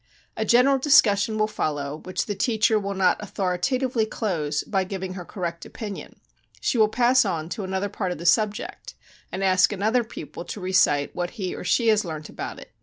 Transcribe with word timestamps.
A 0.35 0.45
general 0.45 0.79
discussion 0.79 1.37
will 1.37 1.45
follow 1.45 1.97
which 1.97 2.25
the 2.25 2.33
teacher 2.33 2.79
will 2.79 2.95
not 2.95 3.21
authoritatively 3.21 4.07
close 4.07 4.63
by 4.63 4.83
giving 4.83 5.13
her 5.13 5.23
correct 5.23 5.63
opinion; 5.63 6.15
she 6.59 6.79
will 6.79 6.89
pass 6.89 7.23
on 7.23 7.49
to 7.49 7.63
another 7.63 7.87
part 7.87 8.11
of 8.11 8.17
the 8.17 8.25
subject 8.25 8.95
and 9.31 9.43
ask 9.43 9.71
another 9.71 10.03
pupil 10.03 10.43
to 10.45 10.59
recite 10.59 11.15
what 11.15 11.29
he 11.37 11.53
or 11.53 11.63
she 11.63 11.89
has 11.89 12.03
learnt 12.03 12.29
about 12.29 12.57
it. 12.59 12.71